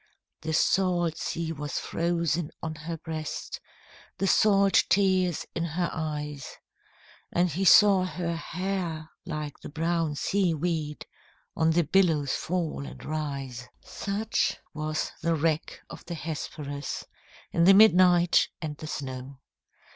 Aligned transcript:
The 0.41 0.53
salt 0.53 1.15
sea 1.19 1.51
was 1.51 1.77
frozen 1.77 2.49
on 2.63 2.73
her 2.73 2.97
breast, 2.97 3.61
The 4.17 4.25
salt 4.25 4.85
tears 4.89 5.45
in 5.53 5.63
her 5.63 5.91
eyes; 5.93 6.57
And 7.31 7.51
he 7.51 7.63
saw 7.65 8.05
her 8.05 8.35
hair 8.35 9.11
like 9.27 9.59
the 9.59 9.69
brown 9.69 10.15
sea 10.15 10.55
weed 10.55 11.05
On 11.55 11.69
the 11.69 11.83
billows 11.83 12.31
fall 12.33 12.83
and 12.83 13.05
rise. 13.05 13.69
Such 13.81 14.57
was 14.73 15.11
the 15.21 15.35
wreck 15.35 15.79
of 15.87 16.03
the 16.05 16.15
Hesperus, 16.15 17.05
In 17.51 17.65
the 17.65 17.75
midnight 17.75 18.47
and 18.59 18.77
the 18.77 18.87
snow! 18.87 19.37